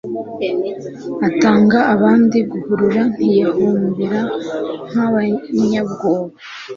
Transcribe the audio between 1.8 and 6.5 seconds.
abandi guhurura ntiyahumbira nk,abanyabwoba